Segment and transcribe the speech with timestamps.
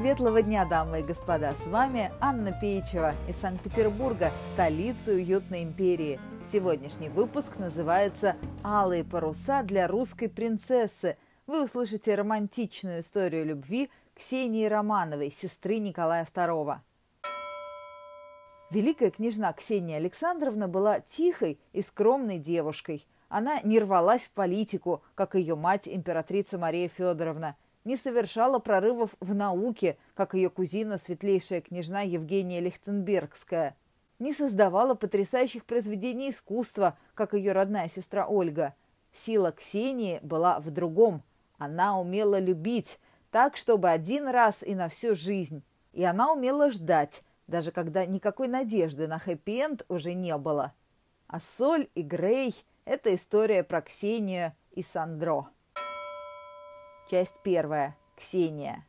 [0.00, 1.52] Светлого дня, дамы и господа!
[1.54, 6.18] С вами Анна Пеичева из Санкт-Петербурга, столицы уютной империи.
[6.42, 11.18] Сегодняшний выпуск называется «Алые паруса для русской принцессы».
[11.46, 16.78] Вы услышите романтичную историю любви Ксении Романовой, сестры Николая II.
[18.70, 23.06] Великая княжна Ксения Александровна была тихой и скромной девушкой.
[23.28, 27.54] Она не рвалась в политику, как ее мать императрица Мария Федоровна–
[27.90, 33.76] не совершала прорывов в науке, как ее кузина, светлейшая княжна Евгения Лихтенбергская,
[34.20, 38.76] не создавала потрясающих произведений искусства, как ее родная сестра Ольга.
[39.12, 41.24] Сила Ксении была в другом.
[41.58, 43.00] Она умела любить,
[43.32, 45.64] так, чтобы один раз и на всю жизнь.
[45.92, 50.74] И она умела ждать, даже когда никакой надежды на хэппи-энд уже не было.
[51.26, 55.48] А Соль и Грей– это история про Ксению и Сандро.
[57.10, 57.96] Часть первая.
[58.14, 58.86] Ксения.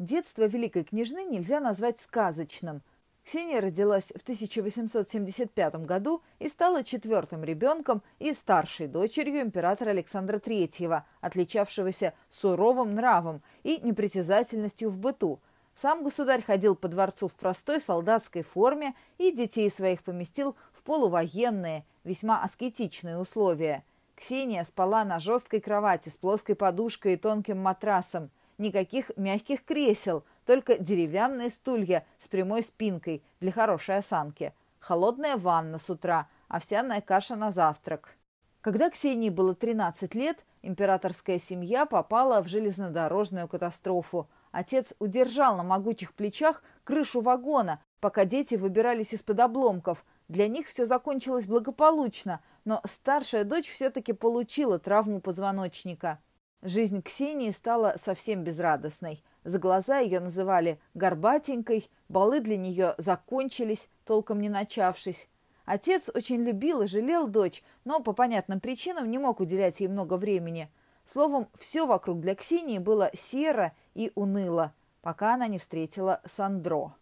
[0.00, 2.82] Детство великой княжны нельзя назвать сказочным.
[3.24, 11.02] Ксения родилась в 1875 году и стала четвертым ребенком и старшей дочерью императора Александра III,
[11.20, 15.38] отличавшегося суровым нравом и непритязательностью в быту.
[15.76, 21.84] Сам государь ходил по дворцу в простой солдатской форме и детей своих поместил в полувоенные,
[22.02, 28.30] весьма аскетичные условия– Ксения спала на жесткой кровати с плоской подушкой и тонким матрасом.
[28.58, 34.52] Никаких мягких кресел, только деревянные стулья с прямой спинкой для хорошей осанки.
[34.78, 38.16] Холодная ванна с утра, овсяная каша на завтрак.
[38.60, 44.28] Когда Ксении было 13 лет, императорская семья попала в железнодорожную катастрофу.
[44.52, 50.04] Отец удержал на могучих плечах крышу вагона, пока дети выбирались из-под обломков.
[50.32, 56.20] Для них все закончилось благополучно– но старшая дочь все-таки получила травму позвоночника.
[56.62, 59.24] Жизнь Ксении стала совсем безрадостной.
[59.42, 65.28] За глаза ее называли «горбатенькой», балы для нее закончились, толком не начавшись.
[65.64, 70.16] Отец очень любил и жалел дочь, но по понятным причинам не мог уделять ей много
[70.16, 70.70] времени.
[71.04, 76.94] Словом, все вокруг для Ксении было серо и уныло, пока она не встретила Сандро.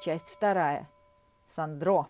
[0.00, 0.88] Часть вторая.
[1.58, 2.06] Сандро.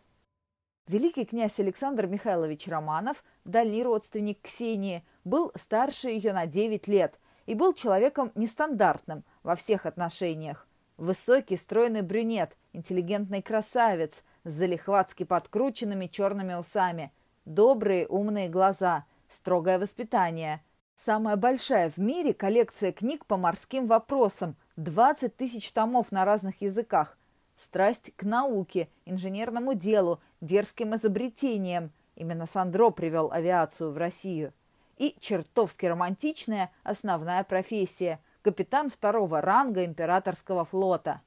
[0.88, 7.54] Великий князь Александр Михайлович Романов, дальний родственник Ксении, был старше ее на 9 лет и
[7.54, 10.68] был человеком нестандартным во всех отношениях.
[10.98, 17.10] Высокий, стройный брюнет, интеллигентный красавец с залихватски подкрученными черными усами,
[17.46, 20.62] добрые умные глаза, строгое воспитание.
[20.94, 27.17] Самая большая в мире коллекция книг по морским вопросам, 20 тысяч томов на разных языках–
[27.58, 31.90] страсть к науке, инженерному делу, дерзким изобретениям.
[32.16, 34.52] Именно Сандро привел авиацию в Россию.
[34.96, 41.20] И чертовски романтичная основная профессия– капитан второго ранга императорского флота.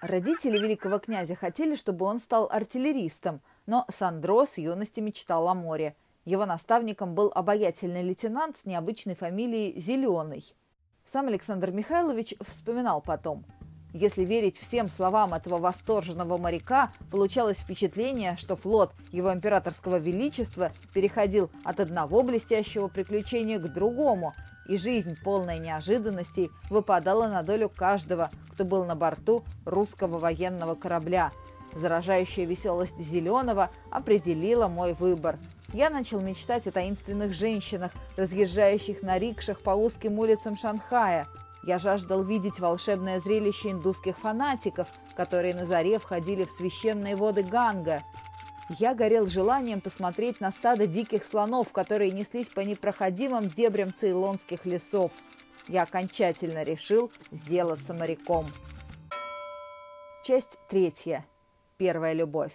[0.00, 5.94] Родители великого князя хотели, чтобы он стал артиллеристом, но Сандро с юности мечтал о море.
[6.24, 10.54] Его наставником был обаятельный лейтенант с необычной фамилией Зеленый.
[11.04, 13.44] Сам Александр Михайлович вспоминал потом–
[13.92, 21.50] если верить всем словам этого восторженного моряка, получалось впечатление, что флот его императорского величества переходил
[21.64, 24.32] от одного блестящего приключения к другому,
[24.68, 31.32] и жизнь, полная неожиданностей, выпадала на долю каждого, кто был на борту русского военного корабля.
[31.74, 35.38] Заражающая веселость Зеленого определила мой выбор.
[35.72, 41.26] Я начал мечтать о таинственных женщинах, разъезжающих на рикшах по узким улицам Шанхая–
[41.62, 48.02] я жаждал видеть волшебное зрелище индусских фанатиков, которые на заре входили в священные воды Ганга.
[48.78, 55.12] Я горел желанием посмотреть на стадо диких слонов, которые неслись по непроходимым дебрям цейлонских лесов.
[55.68, 58.46] Я окончательно решил сделаться моряком.
[60.24, 61.26] Часть третья.
[61.76, 62.54] Первая любовь.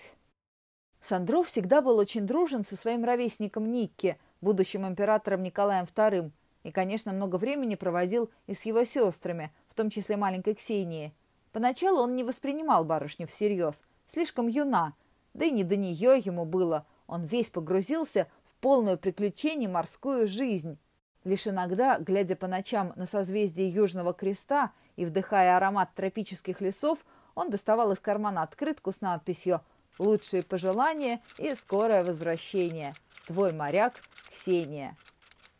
[1.01, 6.31] Сандров всегда был очень дружен со своим ровесником Никки, будущим императором Николаем II,
[6.65, 11.13] и, конечно, много времени проводил и с его сестрами, в том числе маленькой Ксенией.
[11.51, 14.95] Поначалу он не воспринимал барышню всерьез, слишком юна,
[15.35, 16.87] да и не до нее ему было.
[17.05, 20.79] Он весь погрузился в полную приключений морскую жизнь.
[21.23, 27.51] Лишь иногда, глядя по ночам на созвездие Южного Креста и вдыхая аромат тропических лесов, он
[27.51, 29.61] доставал из кармана открытку с надписью
[29.99, 32.95] «Лучшие пожелания и скорое возвращение.
[33.27, 34.01] Твой моряк
[34.31, 34.97] Ксения».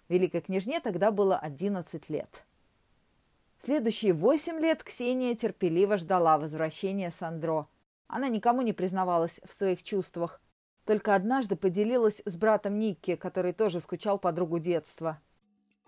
[0.10, 2.46] Великой княжне тогда было 11 лет.
[3.60, 7.68] Следующие восемь лет Ксения терпеливо ждала возвращения Сандро.
[8.08, 10.42] Она никому не признавалась в своих чувствах.
[10.86, 15.20] Только однажды поделилась с братом Никки, который тоже скучал по другу детства.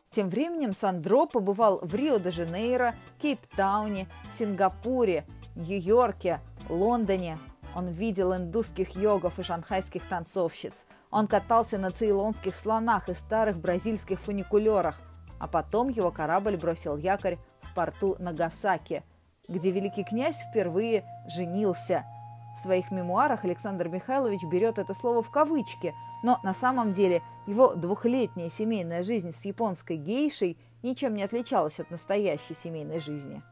[0.09, 5.25] Тем временем Сандро побывал в Рио-де-Жанейро, Кейптауне, Сингапуре,
[5.55, 6.39] Нью-Йорке,
[6.69, 7.37] Лондоне.
[7.75, 10.85] Он видел индусских йогов и шанхайских танцовщиц.
[11.11, 14.99] Он катался на цейлонских слонах и старых бразильских фуникулерах.
[15.39, 19.03] А потом его корабль бросил якорь в порту Нагасаки,
[19.47, 22.05] где великий князь впервые женился–
[22.57, 25.93] в своих мемуарах Александр Михайлович берет это слово в кавычки,
[26.23, 31.91] но на самом деле его двухлетняя семейная жизнь с японской гейшей ничем не отличалась от
[31.91, 33.43] настоящей семейной жизни.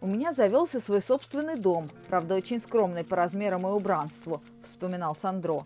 [0.00, 5.62] «У меня завелся свой собственный дом, правда, очень скромный по размерам и убранству»,– вспоминал Сандро.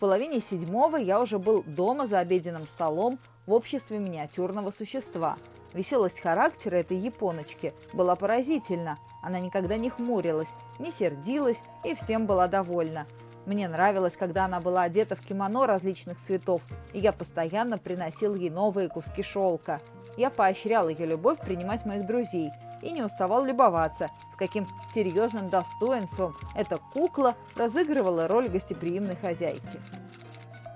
[0.00, 5.36] «В половине седьмого я уже был дома за обеденным столом в обществе миниатюрного существа–
[5.72, 8.96] Веселость характера этой японочки была поразительна.
[9.22, 10.48] Она никогда не хмурилась,
[10.78, 13.06] не сердилась и всем была довольна.
[13.46, 16.62] Мне нравилось, когда она была одета в кимоно различных цветов,
[16.92, 19.80] и я постоянно приносил ей новые куски шелка.
[20.20, 22.50] Я поощрял ее любовь принимать моих друзей
[22.82, 29.80] и не уставал любоваться, с каким серьезным достоинством эта кукла разыгрывала роль гостеприимной хозяйки.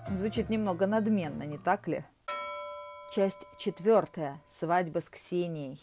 [0.08, 2.04] Звучит немного надменно, не так ли?
[3.14, 4.40] Часть четвертая.
[4.48, 5.78] Свадьба с Ксенией.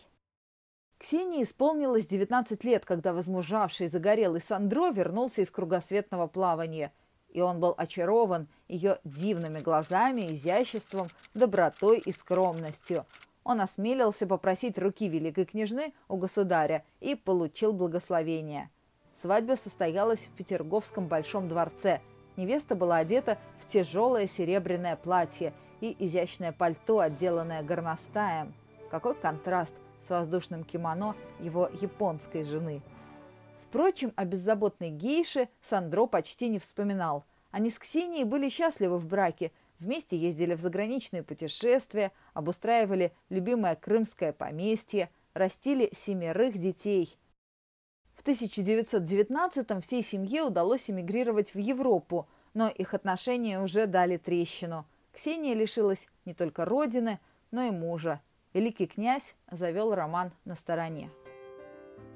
[0.98, 6.92] Ксении исполнилось 19 лет, когда возмужавший загорелый Сандро вернулся из кругосветного плавания,
[7.30, 13.06] и он был очарован ее дивными глазами, изяществом, добротой и скромностью.
[13.44, 18.70] Он осмелился попросить руки великой княжны у государя и получил благословение.
[19.16, 22.02] Свадьба состоялась в Петерговском Большом дворце.
[22.38, 28.54] Невеста была одета в тяжелое серебряное платье– и изящное пальто, отделанное горностаем.
[28.90, 32.82] Какой контраст с воздушным кимоно его японской жены.
[33.64, 37.26] Впрочем, о беззаботной гейше Сандро почти не вспоминал.
[37.52, 39.52] Они с Ксенией были счастливы в браке,
[39.82, 47.18] вместе ездили в заграничные путешествия, обустраивали любимое крымское поместье, растили семерых детей.
[48.16, 54.86] В 1919-м всей семье удалось эмигрировать в Европу, но их отношения уже дали трещину.
[55.12, 57.20] Ксения лишилась не только родины,
[57.50, 58.22] но и мужа.
[58.54, 61.10] Великий князь завел роман на стороне.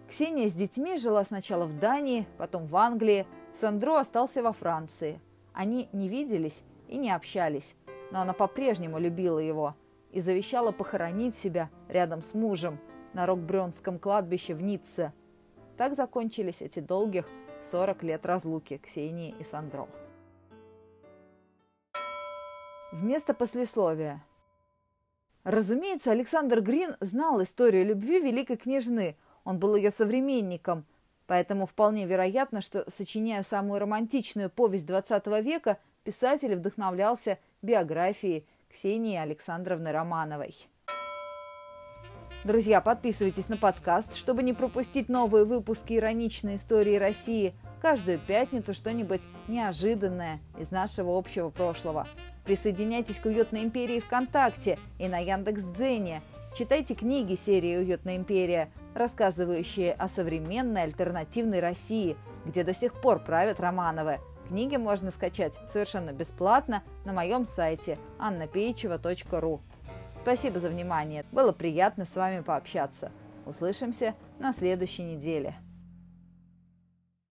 [0.10, 3.26] Ксения с детьми жила сначала в Дании, потом в Англии.
[3.60, 5.20] Сандро остался во Франции.
[5.54, 7.76] Они не виделись и не общались,
[8.12, 9.76] но она по-прежнему любила его
[10.12, 12.80] и завещала похоронить себя рядом с мужем
[13.14, 15.14] на Рокбрёнском кладбище в Ницце.
[15.78, 17.28] Так закончились эти долгих
[17.72, 19.88] 40 лет разлуки Ксении и Сандро.
[22.92, 24.24] Вместо послесловия.
[25.44, 29.18] Разумеется, Александр Грин знал историю любви великой княжны.
[29.44, 30.86] Он был ее современником.
[31.28, 39.92] Поэтому вполне вероятно, что, сочиняя самую романтичную повесть XX века, писатель вдохновлялся биографией Ксении Александровны
[39.92, 40.56] Романовой.
[42.44, 47.56] Друзья, подписывайтесь на подкаст, чтобы не пропустить новые выпуски ироничной истории России.
[47.82, 52.08] Каждую пятницу что-нибудь неожиданное из нашего общего прошлого.
[52.44, 56.22] Присоединяйтесь к «Уютной империи» ВКонтакте и на Яндекс.Дзене.
[56.56, 62.16] Читайте книги серии «Уютная империя», рассказывающие о современной альтернативной России,
[62.46, 64.20] где до сих пор правят Романовы.
[64.48, 69.62] Книги можно скачать совершенно бесплатно на моем сайте annapeichева.ру.
[70.22, 71.26] Спасибо за внимание.
[71.32, 73.12] Было приятно с вами пообщаться.
[73.46, 75.56] Услышимся на следующей неделе.